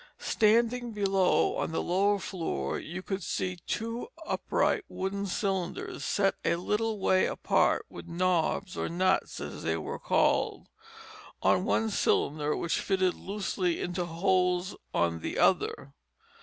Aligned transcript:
Standing 0.17 0.93
below 0.93 1.57
on 1.57 1.71
the 1.71 1.83
lower 1.83 2.17
floor 2.17 2.79
you 2.79 3.03
could 3.03 3.21
see 3.21 3.59
two 3.67 4.07
upright 4.25 4.83
wooden 4.89 5.27
cylinders, 5.27 6.03
set 6.03 6.33
a 6.43 6.55
little 6.55 6.97
way 6.97 7.27
apart, 7.27 7.85
with 7.87 8.07
knobs, 8.07 8.75
or 8.75 8.89
nuts 8.89 9.39
as 9.39 9.61
they 9.61 9.77
were 9.77 9.99
called, 9.99 10.69
on 11.43 11.65
one 11.65 11.91
cylinder 11.91 12.55
which 12.57 12.79
fitted 12.79 13.13
loosely 13.13 13.79
into 13.79 14.05
holes 14.05 14.75
on 14.91 15.19
the 15.19 15.37
other. 15.37 15.93